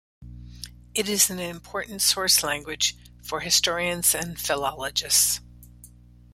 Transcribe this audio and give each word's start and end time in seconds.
It 0.95 1.07
is 1.07 1.29
an 1.29 1.37
important 1.37 2.01
source 2.01 2.41
language 2.41 2.95
for 3.21 3.41
historians 3.41 4.15
and 4.15 4.39
philologists. 4.39 5.41